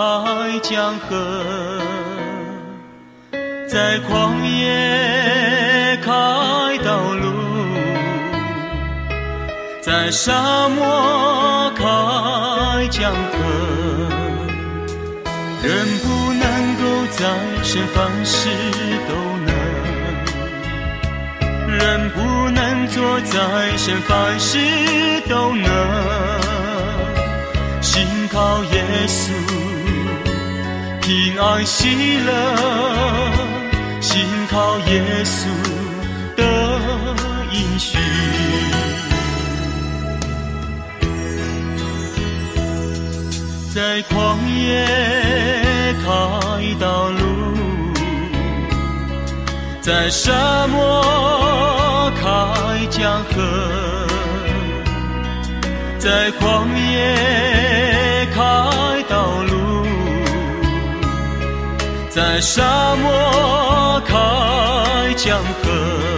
[0.61, 1.15] 江河，
[3.67, 6.11] 在旷野开
[6.83, 7.31] 道路，
[9.81, 11.83] 在沙漠开
[12.89, 13.37] 江河，
[15.63, 16.43] 人不能
[16.75, 17.23] 够在
[17.63, 18.49] 身凡事
[19.07, 19.55] 都能。
[21.67, 22.09] 人
[23.21, 24.57] 在身，凡事
[25.29, 25.69] 都能。
[27.81, 29.31] 信靠耶稣，
[31.01, 32.31] 平安喜乐。
[34.01, 35.47] 信靠耶稣
[36.35, 36.43] 的
[37.51, 37.97] 应许，
[43.73, 44.85] 在旷野
[46.03, 46.05] 开
[46.79, 47.23] 道路。
[49.81, 51.84] 在沙漠
[52.25, 52.31] 开
[52.89, 54.07] 江河，
[55.99, 58.41] 在旷野开
[59.07, 59.85] 道路，
[62.09, 66.14] 在沙漠开江河。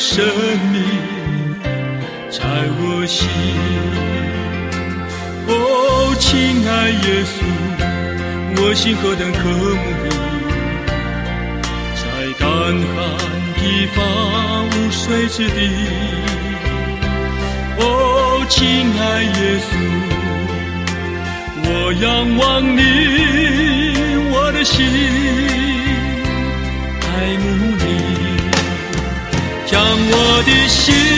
[0.00, 0.24] 生
[0.72, 0.82] 命，
[2.30, 2.40] 在
[2.78, 3.28] 我心。
[5.46, 5.52] 哦，
[6.18, 6.28] 亲
[6.66, 7.36] 爱耶稣，
[8.56, 9.38] 我心何等渴
[9.76, 10.08] 慕你，
[12.00, 12.02] 在
[12.38, 12.96] 干旱
[13.60, 13.62] 地
[13.94, 13.98] 方
[14.70, 15.58] 无水之地。
[17.76, 17.84] 哦，
[18.48, 18.58] 亲
[18.98, 19.70] 爱耶稣，
[21.62, 21.68] 我
[22.00, 22.40] 仰望
[22.74, 22.80] 你，
[24.32, 24.76] 我的心
[27.04, 27.44] 爱慕
[27.76, 27.79] 你，
[30.12, 31.09] 我的心。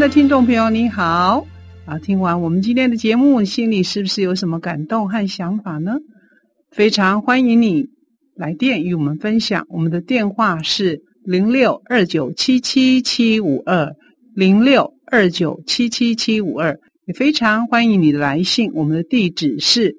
[0.00, 1.46] 的听众朋友，你好！
[1.84, 5.98] 啊，听完我们今天的节目，心里是不是有什么感动和想法呢？
[6.70, 7.86] 非常欢迎你
[8.34, 9.62] 来电与我们分享。
[9.68, 13.94] 我们的电话是零六二九七七七五二
[14.34, 16.74] 零六二九七七七五二，
[17.04, 18.70] 也非常欢迎你的来信。
[18.72, 19.94] 我们的地址是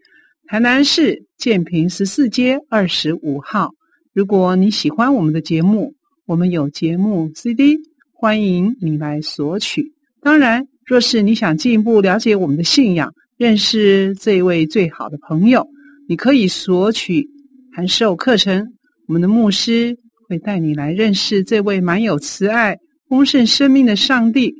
[0.47, 3.69] 台南市建平十四街二十五号。
[4.15, 5.93] 如果你喜欢我们的节目，
[6.25, 7.77] 我们有节目 CD。
[8.21, 9.83] 欢迎你来索取。
[10.21, 15.67] 当然，若是你想进一步了解我们的信仰，认识这位最好的朋友，
[16.07, 17.27] 你可以索取
[17.75, 18.63] 函授课程。
[19.07, 19.97] 我们的牧师
[20.29, 22.77] 会带你来认识这位满有慈爱、
[23.09, 24.53] 丰盛生命的上帝。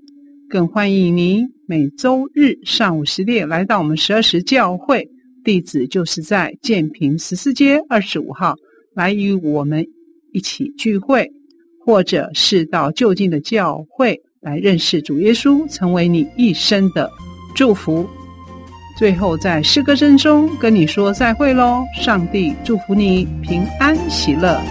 [0.49, 5.07] 更欢迎您每周日上午十点来到我们十二时教会，
[5.43, 8.55] 地址就是在建平十四街二十五号，
[8.95, 9.85] 来与我们
[10.33, 11.31] 一起聚会。
[11.85, 17.09] 或者是到就近的教会来认识主耶稣，成为你一生的
[17.55, 18.07] 祝福。
[18.97, 21.83] 最后，在诗歌声中跟你说再会喽！
[21.95, 24.61] 上帝祝福你平安喜乐。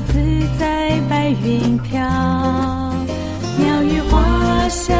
[0.00, 0.18] 自
[0.58, 2.00] 在，白云飘，
[3.58, 4.96] 鸟语花香，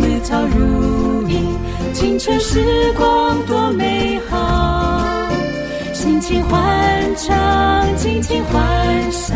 [0.00, 1.46] 绿草如茵，
[1.92, 5.28] 青春时光多美好。
[5.92, 6.60] 心情欢
[7.16, 9.34] 畅，尽情欢笑，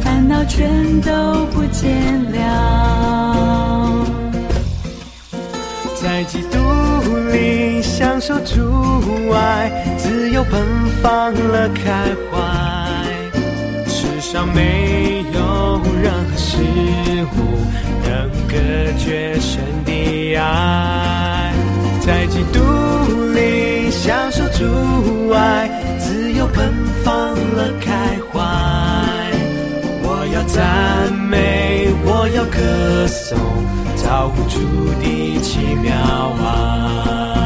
[0.00, 1.90] 烦恼全都不见
[2.32, 4.06] 了。
[6.00, 6.58] 在基督
[7.32, 10.62] 里享受主爱，自由奔
[11.02, 11.92] 放了开
[12.30, 12.57] 怀。
[14.38, 16.58] 上没有任何事
[17.34, 17.36] 物
[18.04, 18.56] 能隔
[18.96, 21.52] 绝神的爱，
[22.00, 22.60] 在基督
[23.34, 25.68] 里享受主爱，
[25.98, 26.72] 自由奔
[27.02, 28.38] 放了开怀。
[30.04, 33.36] 我要赞美，我要歌颂，
[33.96, 34.60] 造物主
[35.02, 35.92] 的奇妙
[36.44, 37.37] 爱。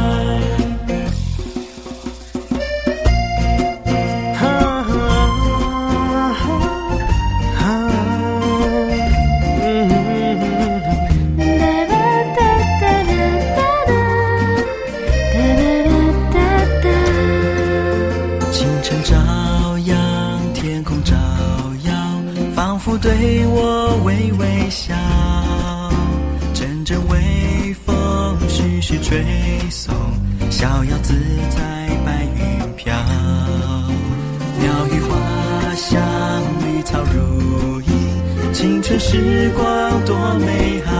[38.98, 40.92] 时光多美好。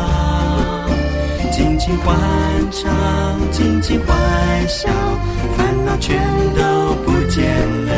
[1.51, 2.16] 尽情欢
[2.70, 2.90] 唱，
[3.51, 4.16] 尽情欢
[4.68, 4.88] 笑，
[5.57, 6.18] 烦恼全
[6.57, 7.45] 都不见
[7.86, 7.90] 了。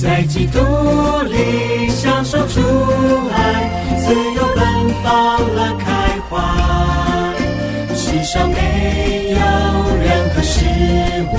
[0.00, 0.58] 在基督
[1.28, 2.60] 里享受主
[3.32, 4.64] 爱，自由奔
[5.04, 6.32] 放乐开怀。
[7.94, 8.56] 世上没
[9.32, 9.38] 有
[10.02, 10.64] 任何事
[11.32, 11.34] 物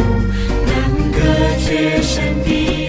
[0.67, 1.19] 能隔
[1.59, 2.80] 绝神的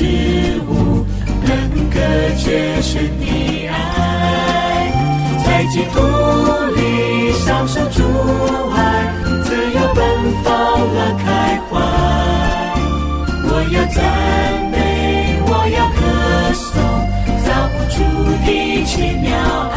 [0.00, 0.06] 事
[0.66, 1.04] 物
[1.42, 1.50] 能
[1.90, 2.00] 隔
[2.38, 4.90] 绝神的爱。
[5.44, 6.00] 在基督
[6.74, 8.02] 里享受主
[8.74, 8.78] 爱，
[9.44, 10.00] 自由奔
[10.42, 10.48] 放
[10.94, 11.72] 了开怀。
[13.44, 14.00] 我要赞
[14.72, 14.74] 美，
[15.44, 16.00] 我要歌
[16.54, 16.72] 颂。
[17.44, 18.00] 造物主
[18.46, 18.48] 的
[18.86, 19.28] 奇妙
[19.74, 19.76] 爱。